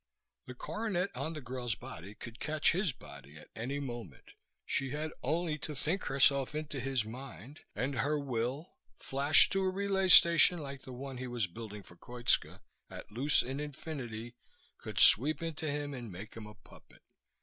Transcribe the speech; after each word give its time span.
The 0.47 0.55
coronet 0.55 1.11
on 1.15 1.33
the 1.33 1.41
girl's 1.41 1.75
body 1.75 2.15
could 2.15 2.39
catch 2.39 2.71
his 2.71 2.91
body 2.91 3.37
at 3.37 3.49
any 3.55 3.79
moment. 3.79 4.31
She 4.65 4.89
had 4.89 5.11
only 5.21 5.59
to 5.59 5.75
think 5.75 6.05
herself 6.05 6.55
into 6.55 6.79
his 6.79 7.05
mind, 7.05 7.59
and 7.75 7.99
her 7.99 8.17
will, 8.17 8.73
flashed 8.97 9.51
to 9.51 9.61
a 9.61 9.69
relay 9.69 10.07
station 10.07 10.57
like 10.57 10.81
the 10.81 10.91
one 10.91 11.17
he 11.17 11.27
was 11.27 11.45
building 11.45 11.83
for 11.83 11.97
Koitska, 11.97 12.61
at 12.89 13.11
loose 13.11 13.43
in 13.43 13.59
infinity, 13.59 14.33
could 14.79 14.97
sweep 14.99 15.43
into 15.43 15.69
him 15.69 15.93
and 15.93 16.11
make 16.11 16.33
him 16.35 16.47
a 16.47 16.55
puppet. 16.55 17.03